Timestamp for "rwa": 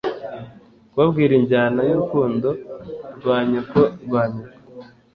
3.17-3.37, 4.05-4.23